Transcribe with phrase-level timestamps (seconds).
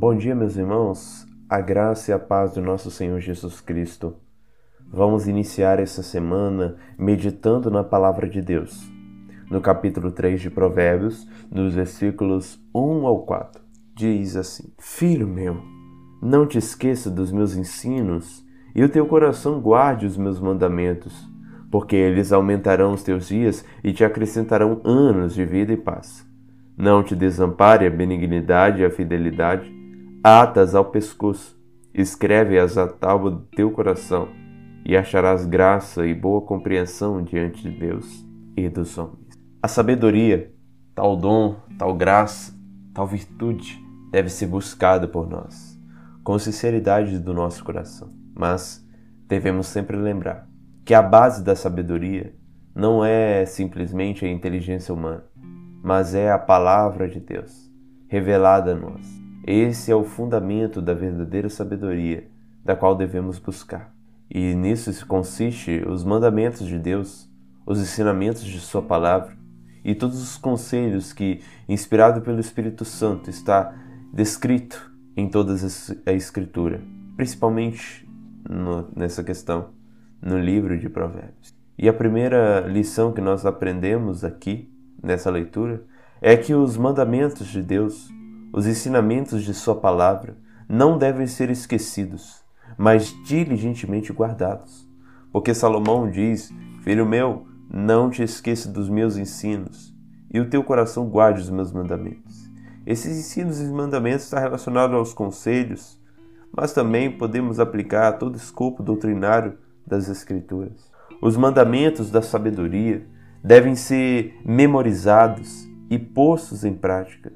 [0.00, 1.26] Bom dia, meus irmãos.
[1.48, 4.14] A graça e a paz do nosso Senhor Jesus Cristo.
[4.88, 8.88] Vamos iniciar essa semana meditando na palavra de Deus.
[9.50, 13.60] No capítulo 3 de Provérbios, nos versículos 1 ao 4,
[13.92, 15.60] diz assim: Filho meu,
[16.22, 21.28] não te esqueça dos meus ensinos, e o teu coração guarde os meus mandamentos,
[21.72, 26.24] porque eles aumentarão os teus dias e te acrescentarão anos de vida e paz.
[26.76, 29.76] Não te desampare a benignidade e a fidelidade,
[30.22, 31.58] atas ao pescoço,
[31.94, 34.28] escreve-as à tábua do teu coração,
[34.84, 38.24] e acharás graça e boa compreensão diante de Deus
[38.56, 39.28] e dos homens.
[39.62, 40.52] A sabedoria,
[40.94, 42.54] tal dom, tal graça,
[42.94, 43.78] tal virtude,
[44.10, 45.78] deve ser buscada por nós,
[46.24, 48.08] com sinceridade do nosso coração.
[48.34, 48.82] Mas
[49.26, 50.48] devemos sempre lembrar
[50.84, 52.34] que a base da sabedoria
[52.74, 55.24] não é simplesmente a inteligência humana,
[55.82, 57.70] mas é a palavra de Deus,
[58.08, 59.27] revelada a nós.
[59.50, 62.28] Esse é o fundamento da verdadeira sabedoria,
[62.62, 63.94] da qual devemos buscar.
[64.30, 67.26] E nisso consiste os mandamentos de Deus,
[67.64, 69.34] os ensinamentos de Sua palavra
[69.82, 73.74] e todos os conselhos que, inspirado pelo Espírito Santo, está
[74.12, 75.54] descrito em toda
[76.04, 76.82] a Escritura,
[77.16, 78.06] principalmente
[78.46, 79.70] no, nessa questão,
[80.20, 81.56] no livro de Provérbios.
[81.78, 84.70] E a primeira lição que nós aprendemos aqui,
[85.02, 85.82] nessa leitura,
[86.20, 88.10] é que os mandamentos de Deus
[88.52, 90.36] os ensinamentos de Sua palavra
[90.68, 92.42] não devem ser esquecidos,
[92.76, 94.88] mas diligentemente guardados.
[95.30, 96.50] Porque Salomão diz:
[96.82, 99.94] Filho meu, não te esqueça dos meus ensinos,
[100.32, 102.48] e o teu coração guarde os meus mandamentos.
[102.86, 106.00] Esses ensinos e mandamentos estão relacionados aos conselhos,
[106.50, 110.90] mas também podemos aplicar a todo escopo doutrinário das Escrituras.
[111.20, 113.06] Os mandamentos da sabedoria
[113.44, 117.32] devem ser memorizados e postos em prática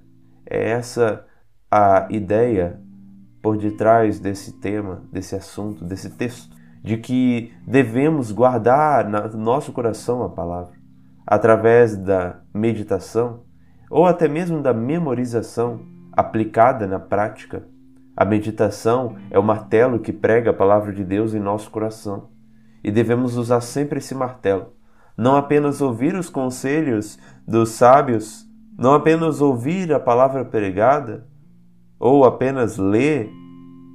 [0.53, 1.25] é essa
[1.71, 2.79] a ideia
[3.41, 6.55] por detrás desse tema, desse assunto, desse texto,
[6.85, 10.75] de que devemos guardar no nosso coração a palavra,
[11.27, 13.45] através da meditação
[13.91, 17.67] ou até mesmo da memorização aplicada na prática.
[18.15, 22.29] A meditação é o martelo que prega a palavra de Deus em nosso coração
[22.85, 24.75] e devemos usar sempre esse martelo,
[25.17, 27.19] não apenas ouvir os conselhos
[27.49, 31.27] dos sábios não apenas ouvir a palavra pregada
[31.99, 33.31] ou apenas ler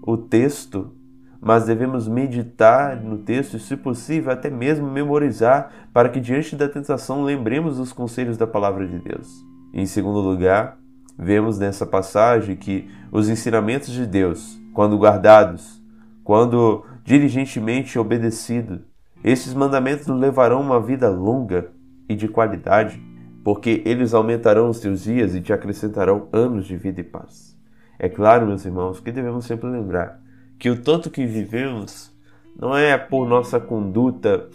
[0.05, 0.93] o texto,
[1.41, 6.69] mas devemos meditar no texto e, se possível, até mesmo memorizar, para que diante da
[6.69, 9.27] tentação lembremos dos conselhos da palavra de Deus.
[9.73, 10.77] Em segundo lugar,
[11.17, 15.81] vemos nessa passagem que os ensinamentos de Deus, quando guardados,
[16.23, 18.79] quando diligentemente obedecidos,
[19.23, 21.71] esses mandamentos levarão uma vida longa
[22.07, 23.01] e de qualidade
[23.47, 27.57] porque eles aumentarão os teus dias e te acrescentarão anos de vida e paz.
[27.97, 30.19] É claro, meus irmãos, que devemos sempre lembrar
[30.59, 32.13] que o tanto que vivemos
[32.59, 34.49] não é por nossa conduta,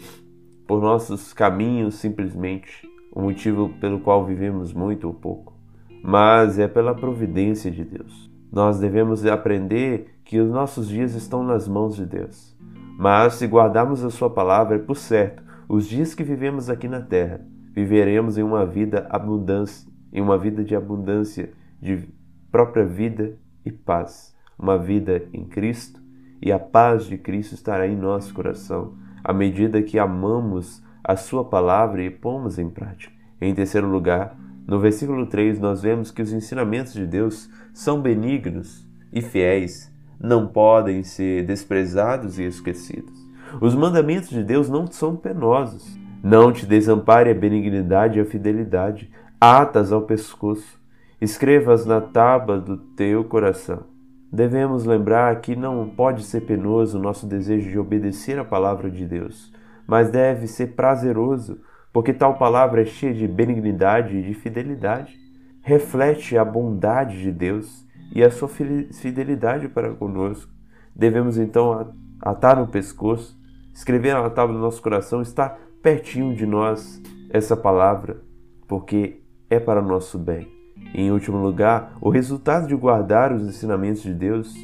[0.67, 5.57] por nossos caminhos simplesmente, o motivo pelo qual vivemos muito ou pouco,
[6.03, 8.29] mas é pela providência de Deus.
[8.51, 12.55] Nós devemos aprender que os nossos dias estão nas mãos de Deus.
[12.99, 17.01] Mas se guardarmos a Sua palavra, é por certo, os dias que vivemos aqui na
[17.01, 17.41] terra
[17.73, 21.51] viveremos em uma vida abundância, em uma vida de abundância,
[21.81, 22.07] de
[22.51, 26.01] própria vida e paz, uma vida em Cristo,
[26.41, 31.43] e a paz de Cristo estará em nosso coração, à medida que amamos a sua
[31.43, 33.13] palavra e pomos em prática.
[33.41, 38.87] Em terceiro lugar, no versículo 3, nós vemos que os ensinamentos de Deus são benignos
[39.11, 43.13] e fiéis, não podem ser desprezados e esquecidos.
[43.59, 49.11] Os mandamentos de Deus não são penosos, não te desampare a benignidade e a fidelidade,
[49.41, 50.79] atas ao pescoço,
[51.19, 53.83] escrevas na tábua do teu coração.
[54.31, 59.05] Devemos lembrar que não pode ser penoso o nosso desejo de obedecer a palavra de
[59.05, 59.53] Deus,
[59.85, 61.59] mas deve ser prazeroso,
[61.91, 65.19] porque tal palavra é cheia de benignidade e de fidelidade.
[65.61, 70.51] Reflete a bondade de Deus e a sua fidelidade para conosco.
[70.95, 73.37] Devemos então atar no pescoço,
[73.73, 78.21] escrever na tábua do nosso coração, estar pertinho de nós essa palavra,
[78.67, 79.19] porque
[79.49, 80.47] é para o nosso bem.
[80.95, 84.55] Em último lugar, o resultado de guardar os ensinamentos de Deus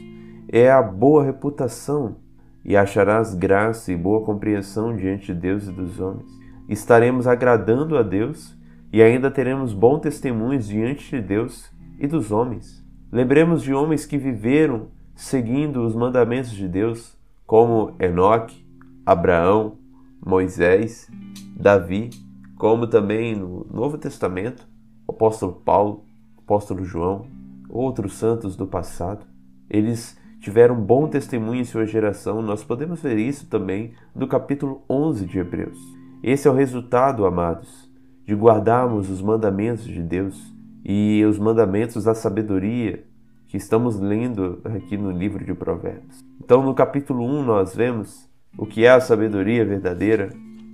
[0.47, 2.15] é a boa reputação
[2.63, 6.31] e acharás graça e boa compreensão diante de Deus e dos homens.
[6.69, 8.57] Estaremos agradando a Deus
[8.93, 11.69] e ainda teremos bom testemunho diante de Deus
[11.99, 12.81] e dos homens.
[13.11, 18.65] Lembremos de homens que viveram seguindo os mandamentos de Deus, como Enoque,
[19.05, 19.78] Abraão,
[20.25, 21.09] Moisés,
[21.55, 22.09] Davi,
[22.57, 24.67] como também no Novo Testamento,
[25.07, 26.03] o apóstolo Paulo,
[26.37, 27.25] o apóstolo João,
[27.69, 29.25] outros santos do passado.
[29.69, 32.41] eles tiveram bom testemunho em sua geração.
[32.41, 35.77] Nós podemos ver isso também no capítulo 11 de Hebreus.
[36.23, 37.91] Esse é o resultado, amados,
[38.25, 43.03] de guardarmos os mandamentos de Deus e os mandamentos da sabedoria
[43.47, 46.23] que estamos lendo aqui no livro de Provérbios.
[46.41, 50.29] Então, no capítulo 1, nós vemos o que é a sabedoria verdadeira,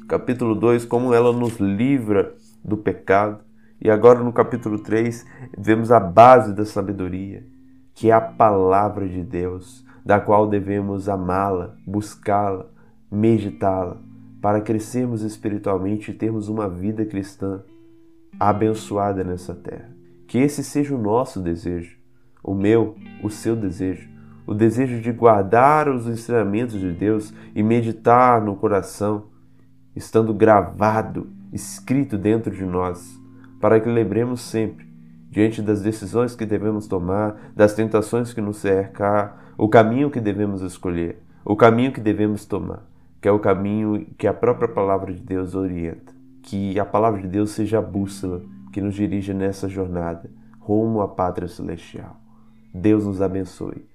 [0.08, 2.34] capítulo 2, como ela nos livra
[2.64, 3.40] do pecado,
[3.82, 5.26] e agora no capítulo 3,
[5.58, 7.46] vemos a base da sabedoria,
[7.94, 12.68] que é a palavra de Deus, da qual devemos amá-la, buscá-la,
[13.12, 13.98] meditá-la,
[14.42, 17.62] para crescermos espiritualmente e termos uma vida cristã
[18.40, 19.90] abençoada nessa terra.
[20.28, 21.98] Que esse seja o nosso desejo,
[22.44, 24.10] o meu, o seu desejo,
[24.46, 29.26] o desejo de guardar os ensinamentos de Deus e meditar no coração,
[29.96, 33.20] estando gravado, escrito dentro de nós,
[33.60, 34.86] para que lembremos sempre
[35.30, 40.62] diante das decisões que devemos tomar, das tentações que nos cercar, o caminho que devemos
[40.62, 42.84] escolher, o caminho que devemos tomar,
[43.22, 46.14] que é o caminho que a própria palavra de Deus orienta.
[46.44, 51.08] Que a palavra de Deus seja a bússola que nos dirige nessa jornada rumo à
[51.08, 52.20] pátria celestial.
[52.74, 53.95] Deus nos abençoe.